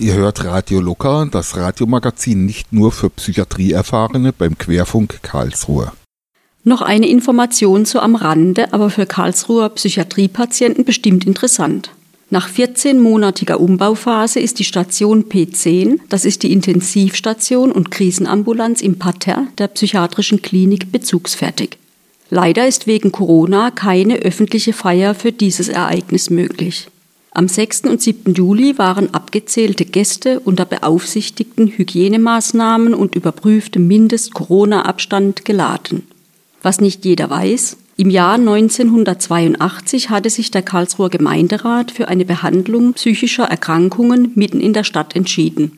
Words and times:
Ihr 0.00 0.14
hört 0.14 0.42
Radio 0.46 0.80
Locker, 0.80 1.28
das 1.30 1.58
Radiomagazin 1.58 2.46
nicht 2.46 2.72
nur 2.72 2.90
für 2.90 3.10
Psychiatrieerfahrene 3.10 4.32
beim 4.32 4.56
Querfunk 4.56 5.22
Karlsruhe. 5.22 5.92
Noch 6.64 6.80
eine 6.80 7.06
Information 7.06 7.84
so 7.84 8.00
am 8.00 8.14
Rande, 8.14 8.72
aber 8.72 8.88
für 8.88 9.04
Karlsruher 9.04 9.68
Psychiatriepatienten 9.68 10.86
bestimmt 10.86 11.26
interessant. 11.26 11.90
Nach 12.30 12.48
14-monatiger 12.48 13.56
Umbauphase 13.56 14.40
ist 14.40 14.58
die 14.58 14.64
Station 14.64 15.24
P10, 15.24 15.98
das 16.08 16.24
ist 16.24 16.44
die 16.44 16.52
Intensivstation 16.54 17.70
und 17.70 17.90
Krisenambulanz 17.90 18.80
im 18.80 18.98
Parterre 18.98 19.48
der 19.58 19.68
psychiatrischen 19.68 20.40
Klinik, 20.40 20.90
bezugsfertig. 20.92 21.76
Leider 22.30 22.66
ist 22.66 22.86
wegen 22.86 23.12
Corona 23.12 23.70
keine 23.70 24.14
öffentliche 24.14 24.72
Feier 24.72 25.14
für 25.14 25.32
dieses 25.32 25.68
Ereignis 25.68 26.30
möglich. 26.30 26.88
Am 27.32 27.46
6. 27.46 27.82
und 27.82 28.02
7. 28.02 28.34
Juli 28.34 28.76
waren 28.76 29.14
abgezählte 29.14 29.84
Gäste 29.84 30.40
unter 30.40 30.64
beaufsichtigten 30.64 31.68
Hygienemaßnahmen 31.68 32.92
und 32.92 33.14
überprüftem 33.14 33.86
Mindest-Corona-Abstand 33.86 35.44
geladen. 35.44 36.08
Was 36.62 36.80
nicht 36.80 37.04
jeder 37.04 37.30
weiß, 37.30 37.76
im 37.96 38.10
Jahr 38.10 38.34
1982 38.34 40.10
hatte 40.10 40.28
sich 40.28 40.50
der 40.50 40.62
Karlsruher 40.62 41.08
Gemeinderat 41.08 41.92
für 41.92 42.08
eine 42.08 42.24
Behandlung 42.24 42.94
psychischer 42.94 43.44
Erkrankungen 43.44 44.32
mitten 44.34 44.60
in 44.60 44.72
der 44.72 44.84
Stadt 44.84 45.14
entschieden. 45.14 45.72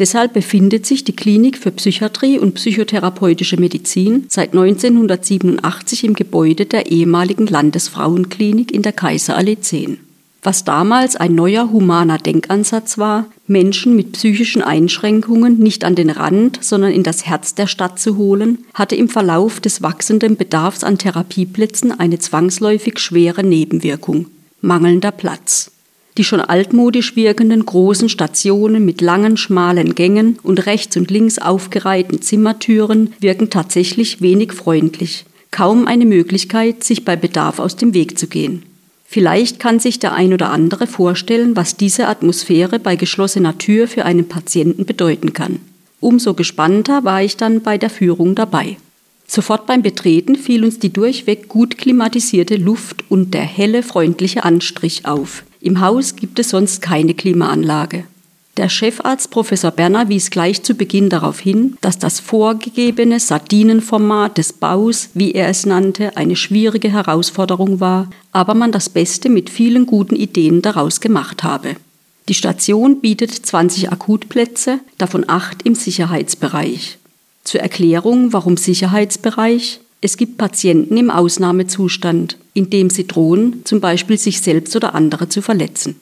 Deshalb 0.00 0.32
befindet 0.32 0.86
sich 0.86 1.04
die 1.04 1.14
Klinik 1.14 1.56
für 1.56 1.70
Psychiatrie 1.70 2.38
und 2.38 2.54
psychotherapeutische 2.54 3.58
Medizin 3.58 4.24
seit 4.28 4.54
1987 4.54 6.02
im 6.02 6.14
Gebäude 6.14 6.66
der 6.66 6.90
ehemaligen 6.90 7.46
Landesfrauenklinik 7.46 8.72
in 8.72 8.82
der 8.82 8.92
Kaiserallee 8.92 9.60
10. 9.60 9.98
Was 10.46 10.62
damals 10.62 11.16
ein 11.16 11.34
neuer 11.34 11.72
humaner 11.72 12.18
Denkansatz 12.18 12.98
war, 12.98 13.26
Menschen 13.48 13.96
mit 13.96 14.12
psychischen 14.12 14.62
Einschränkungen 14.62 15.58
nicht 15.58 15.82
an 15.82 15.96
den 15.96 16.08
Rand, 16.08 16.60
sondern 16.62 16.92
in 16.92 17.02
das 17.02 17.26
Herz 17.26 17.56
der 17.56 17.66
Stadt 17.66 17.98
zu 17.98 18.16
holen, 18.16 18.58
hatte 18.72 18.94
im 18.94 19.08
Verlauf 19.08 19.58
des 19.58 19.82
wachsenden 19.82 20.36
Bedarfs 20.36 20.84
an 20.84 20.98
Therapieplätzen 20.98 21.98
eine 21.98 22.20
zwangsläufig 22.20 23.00
schwere 23.00 23.42
Nebenwirkung 23.42 24.26
mangelnder 24.60 25.10
Platz. 25.10 25.72
Die 26.16 26.22
schon 26.22 26.40
altmodisch 26.40 27.16
wirkenden 27.16 27.66
großen 27.66 28.08
Stationen 28.08 28.84
mit 28.84 29.00
langen, 29.00 29.36
schmalen 29.36 29.96
Gängen 29.96 30.38
und 30.44 30.64
rechts 30.66 30.96
und 30.96 31.10
links 31.10 31.40
aufgereihten 31.40 32.22
Zimmertüren 32.22 33.12
wirken 33.18 33.50
tatsächlich 33.50 34.20
wenig 34.20 34.52
freundlich. 34.52 35.24
Kaum 35.50 35.88
eine 35.88 36.06
Möglichkeit, 36.06 36.84
sich 36.84 37.04
bei 37.04 37.16
Bedarf 37.16 37.58
aus 37.58 37.74
dem 37.74 37.94
Weg 37.94 38.16
zu 38.16 38.28
gehen. 38.28 38.62
Vielleicht 39.08 39.60
kann 39.60 39.78
sich 39.78 39.98
der 39.98 40.12
ein 40.12 40.32
oder 40.34 40.50
andere 40.50 40.86
vorstellen, 40.86 41.56
was 41.56 41.76
diese 41.76 42.08
Atmosphäre 42.08 42.78
bei 42.78 42.96
geschlossener 42.96 43.56
Tür 43.56 43.88
für 43.88 44.04
einen 44.04 44.28
Patienten 44.28 44.84
bedeuten 44.84 45.32
kann. 45.32 45.60
Umso 46.00 46.34
gespannter 46.34 47.04
war 47.04 47.22
ich 47.22 47.36
dann 47.36 47.62
bei 47.62 47.78
der 47.78 47.90
Führung 47.90 48.34
dabei. 48.34 48.76
Sofort 49.26 49.66
beim 49.66 49.82
Betreten 49.82 50.36
fiel 50.36 50.64
uns 50.64 50.78
die 50.78 50.92
durchweg 50.92 51.48
gut 51.48 51.78
klimatisierte 51.78 52.56
Luft 52.56 53.04
und 53.08 53.34
der 53.34 53.42
helle, 53.42 53.82
freundliche 53.82 54.44
Anstrich 54.44 55.06
auf. 55.06 55.44
Im 55.60 55.80
Haus 55.80 56.14
gibt 56.16 56.38
es 56.38 56.50
sonst 56.50 56.80
keine 56.80 57.14
Klimaanlage. 57.14 58.04
Der 58.56 58.70
Chefarzt 58.70 59.30
Professor 59.30 59.70
Berner 59.70 60.08
wies 60.08 60.30
gleich 60.30 60.62
zu 60.62 60.74
Beginn 60.74 61.10
darauf 61.10 61.40
hin, 61.40 61.76
dass 61.82 61.98
das 61.98 62.20
vorgegebene 62.20 63.20
Sardinenformat 63.20 64.38
des 64.38 64.54
Baus, 64.54 65.10
wie 65.12 65.32
er 65.32 65.48
es 65.48 65.66
nannte, 65.66 66.16
eine 66.16 66.36
schwierige 66.36 66.90
Herausforderung 66.90 67.80
war, 67.80 68.08
aber 68.32 68.54
man 68.54 68.72
das 68.72 68.88
Beste 68.88 69.28
mit 69.28 69.50
vielen 69.50 69.84
guten 69.84 70.16
Ideen 70.16 70.62
daraus 70.62 71.02
gemacht 71.02 71.42
habe. 71.42 71.76
Die 72.30 72.34
Station 72.34 73.02
bietet 73.02 73.30
20 73.30 73.92
Akutplätze, 73.92 74.80
davon 74.96 75.28
acht 75.28 75.62
im 75.62 75.74
Sicherheitsbereich. 75.74 76.96
Zur 77.44 77.60
Erklärung, 77.60 78.32
warum 78.32 78.56
Sicherheitsbereich? 78.56 79.80
Es 80.00 80.16
gibt 80.16 80.38
Patienten 80.38 80.96
im 80.96 81.10
Ausnahmezustand, 81.10 82.38
in 82.54 82.70
dem 82.70 82.88
sie 82.88 83.06
drohen, 83.06 83.60
zum 83.64 83.80
Beispiel 83.80 84.16
sich 84.16 84.40
selbst 84.40 84.74
oder 84.74 84.94
andere 84.94 85.28
zu 85.28 85.42
verletzen. 85.42 85.96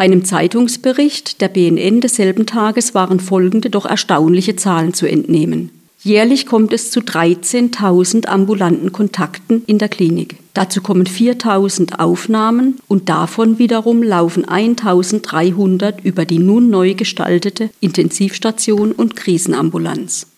Einem 0.00 0.24
Zeitungsbericht 0.24 1.42
der 1.42 1.48
BNN 1.48 2.00
desselben 2.00 2.46
Tages 2.46 2.94
waren 2.94 3.20
folgende 3.20 3.68
doch 3.68 3.84
erstaunliche 3.84 4.56
Zahlen 4.56 4.94
zu 4.94 5.06
entnehmen. 5.06 5.68
Jährlich 6.02 6.46
kommt 6.46 6.72
es 6.72 6.90
zu 6.90 7.00
13.000 7.00 8.24
ambulanten 8.24 8.92
Kontakten 8.92 9.62
in 9.66 9.76
der 9.76 9.90
Klinik. 9.90 10.36
Dazu 10.54 10.80
kommen 10.80 11.04
4.000 11.04 11.98
Aufnahmen 11.98 12.78
und 12.88 13.10
davon 13.10 13.58
wiederum 13.58 14.02
laufen 14.02 14.46
1.300 14.46 15.96
über 16.02 16.24
die 16.24 16.38
nun 16.38 16.70
neu 16.70 16.94
gestaltete 16.94 17.68
Intensivstation 17.80 18.92
und 18.92 19.16
Krisenambulanz. 19.16 20.28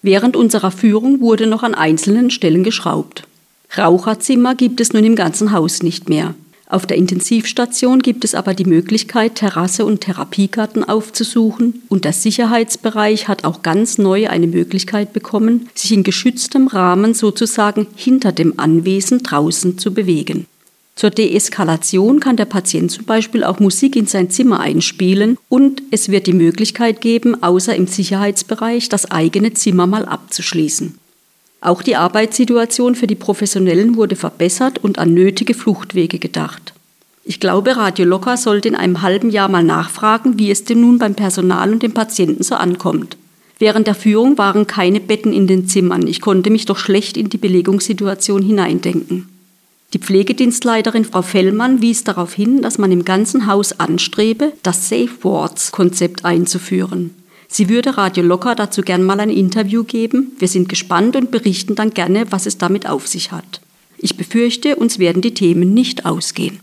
Während 0.00 0.36
unserer 0.36 0.70
Führung 0.70 1.20
wurde 1.20 1.46
noch 1.46 1.64
an 1.64 1.74
einzelnen 1.74 2.30
Stellen 2.30 2.64
geschraubt. 2.64 3.24
Raucherzimmer 3.76 4.54
gibt 4.54 4.80
es 4.80 4.94
nun 4.94 5.04
im 5.04 5.16
ganzen 5.16 5.52
Haus 5.52 5.82
nicht 5.82 6.08
mehr. 6.08 6.34
Auf 6.68 6.84
der 6.84 6.96
Intensivstation 6.96 8.00
gibt 8.00 8.24
es 8.24 8.34
aber 8.34 8.52
die 8.52 8.64
Möglichkeit, 8.64 9.36
Terrasse 9.36 9.84
und 9.84 10.00
Therapiegarten 10.00 10.82
aufzusuchen 10.82 11.82
und 11.88 12.04
der 12.04 12.12
Sicherheitsbereich 12.12 13.28
hat 13.28 13.44
auch 13.44 13.62
ganz 13.62 13.98
neu 13.98 14.28
eine 14.28 14.48
Möglichkeit 14.48 15.12
bekommen, 15.12 15.68
sich 15.74 15.92
in 15.92 16.02
geschütztem 16.02 16.66
Rahmen 16.66 17.14
sozusagen 17.14 17.86
hinter 17.94 18.32
dem 18.32 18.58
Anwesen 18.58 19.22
draußen 19.22 19.78
zu 19.78 19.94
bewegen. 19.94 20.46
Zur 20.96 21.10
Deeskalation 21.10 22.18
kann 22.20 22.36
der 22.36 22.46
Patient 22.46 22.90
zum 22.90 23.04
Beispiel 23.04 23.44
auch 23.44 23.60
Musik 23.60 23.94
in 23.94 24.06
sein 24.06 24.30
Zimmer 24.30 24.58
einspielen 24.58 25.36
und 25.48 25.82
es 25.92 26.08
wird 26.08 26.26
die 26.26 26.32
Möglichkeit 26.32 27.00
geben, 27.00 27.42
außer 27.42 27.76
im 27.76 27.86
Sicherheitsbereich 27.86 28.88
das 28.88 29.08
eigene 29.10 29.52
Zimmer 29.52 29.86
mal 29.86 30.06
abzuschließen. 30.06 30.98
Auch 31.66 31.82
die 31.82 31.96
Arbeitssituation 31.96 32.94
für 32.94 33.08
die 33.08 33.16
Professionellen 33.16 33.96
wurde 33.96 34.14
verbessert 34.14 34.78
und 34.78 35.00
an 35.00 35.12
nötige 35.12 35.52
Fluchtwege 35.52 36.20
gedacht. 36.20 36.72
Ich 37.24 37.40
glaube, 37.40 37.76
Radio 37.76 38.04
Locker 38.04 38.36
sollte 38.36 38.68
in 38.68 38.76
einem 38.76 39.02
halben 39.02 39.30
Jahr 39.30 39.48
mal 39.48 39.64
nachfragen, 39.64 40.38
wie 40.38 40.52
es 40.52 40.62
denn 40.62 40.80
nun 40.80 41.00
beim 41.00 41.16
Personal 41.16 41.72
und 41.72 41.82
den 41.82 41.92
Patienten 41.92 42.44
so 42.44 42.54
ankommt. 42.54 43.16
Während 43.58 43.88
der 43.88 43.96
Führung 43.96 44.38
waren 44.38 44.68
keine 44.68 45.00
Betten 45.00 45.32
in 45.32 45.48
den 45.48 45.66
Zimmern. 45.66 46.06
Ich 46.06 46.20
konnte 46.20 46.50
mich 46.50 46.66
doch 46.66 46.78
schlecht 46.78 47.16
in 47.16 47.30
die 47.30 47.36
Belegungssituation 47.36 48.42
hineindenken. 48.42 49.28
Die 49.92 49.98
Pflegedienstleiterin 49.98 51.04
Frau 51.04 51.22
Fellmann 51.22 51.82
wies 51.82 52.04
darauf 52.04 52.32
hin, 52.32 52.62
dass 52.62 52.78
man 52.78 52.92
im 52.92 53.04
ganzen 53.04 53.48
Haus 53.48 53.80
anstrebe, 53.80 54.52
das 54.62 54.88
Safe 54.88 55.10
Wards 55.22 55.72
Konzept 55.72 56.24
einzuführen. 56.24 57.10
Sie 57.48 57.68
würde 57.68 57.96
Radio 57.96 58.22
Locker 58.24 58.54
dazu 58.54 58.82
gern 58.82 59.02
mal 59.02 59.20
ein 59.20 59.30
Interview 59.30 59.84
geben. 59.84 60.32
Wir 60.38 60.48
sind 60.48 60.68
gespannt 60.68 61.16
und 61.16 61.30
berichten 61.30 61.74
dann 61.74 61.90
gerne, 61.90 62.30
was 62.30 62.46
es 62.46 62.58
damit 62.58 62.88
auf 62.88 63.06
sich 63.06 63.32
hat. 63.32 63.60
Ich 63.98 64.16
befürchte, 64.16 64.76
uns 64.76 64.98
werden 64.98 65.22
die 65.22 65.34
Themen 65.34 65.72
nicht 65.72 66.04
ausgehen. 66.04 66.60